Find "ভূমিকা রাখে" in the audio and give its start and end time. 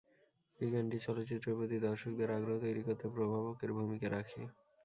3.77-4.41